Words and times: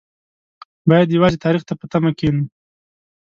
باید 0.89 1.09
یوازې 1.17 1.37
تاریخ 1.45 1.61
ته 1.69 1.73
په 1.79 1.85
تمه 1.91 2.11
کېنو. 2.19 2.43